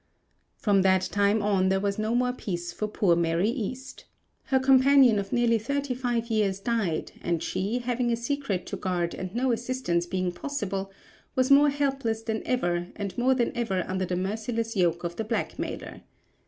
From 0.57 0.81
that 0.81 1.03
time 1.11 1.43
on 1.43 1.69
there 1.69 1.79
was 1.79 1.99
no 1.99 2.15
more 2.15 2.33
peace 2.33 2.73
for 2.73 2.87
poor 2.87 3.15
Mary 3.15 3.49
East. 3.51 4.05
Her 4.45 4.59
companion 4.59 5.19
of 5.19 5.31
nearly 5.31 5.59
thirty 5.59 5.93
five 5.93 6.25
years 6.31 6.59
died 6.59 7.11
and 7.21 7.43
she, 7.43 7.77
having 7.77 8.11
a 8.11 8.15
secret 8.15 8.65
to 8.65 8.77
guard 8.77 9.13
and 9.13 9.35
no 9.35 9.51
assistance 9.51 10.07
being 10.07 10.31
possible, 10.31 10.89
was 11.35 11.51
more 11.51 11.69
helpless 11.69 12.23
than 12.23 12.41
ever 12.47 12.87
and 12.95 13.15
more 13.15 13.35
than 13.35 13.55
ever 13.55 13.83
under 13.87 14.05
the 14.07 14.15
merciless 14.15 14.75
yoke 14.75 15.03
of 15.03 15.17
the 15.17 15.23
blackmailer. 15.23 16.01